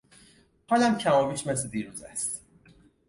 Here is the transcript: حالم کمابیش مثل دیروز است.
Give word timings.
حالم 0.67 0.97
کمابیش 0.97 1.47
مثل 1.47 1.67
دیروز 1.69 2.01
است. 2.03 2.41